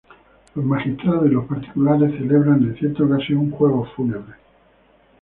Los 0.55 0.65
magistrados 0.65 1.27
y 1.27 1.29
los 1.29 1.45
particulares 1.45 2.17
celebraban 2.17 2.63
en 2.63 2.75
ciertas 2.75 3.01
ocasiones 3.01 3.53
juegos 3.53 3.87
fúnebres. 3.95 4.35